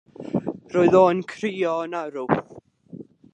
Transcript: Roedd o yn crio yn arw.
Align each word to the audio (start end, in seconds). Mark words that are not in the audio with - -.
Roedd 0.75 0.97
o 0.99 1.01
yn 1.15 1.21
crio 1.33 1.75
yn 1.91 1.95
arw. 2.01 2.25